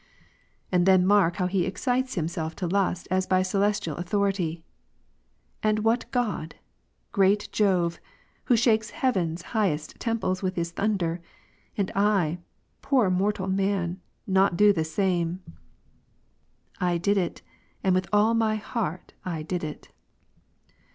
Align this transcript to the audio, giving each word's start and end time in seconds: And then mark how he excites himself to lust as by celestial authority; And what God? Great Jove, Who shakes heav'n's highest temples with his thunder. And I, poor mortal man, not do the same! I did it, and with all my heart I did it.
And 0.71 0.87
then 0.87 1.05
mark 1.05 1.35
how 1.35 1.45
he 1.45 1.63
excites 1.63 2.15
himself 2.15 2.55
to 2.55 2.65
lust 2.67 3.07
as 3.11 3.27
by 3.27 3.43
celestial 3.43 3.95
authority; 3.97 4.63
And 5.61 5.83
what 5.83 6.09
God? 6.09 6.55
Great 7.11 7.49
Jove, 7.51 7.99
Who 8.45 8.57
shakes 8.57 8.89
heav'n's 8.89 9.43
highest 9.53 9.99
temples 9.99 10.41
with 10.41 10.55
his 10.55 10.71
thunder. 10.71 11.21
And 11.77 11.91
I, 11.93 12.39
poor 12.81 13.11
mortal 13.11 13.45
man, 13.47 14.01
not 14.25 14.57
do 14.57 14.73
the 14.73 14.83
same! 14.83 15.43
I 16.79 16.97
did 16.97 17.19
it, 17.19 17.43
and 17.83 17.93
with 17.93 18.07
all 18.11 18.33
my 18.33 18.55
heart 18.55 19.13
I 19.23 19.43
did 19.43 19.63
it. 19.63 19.91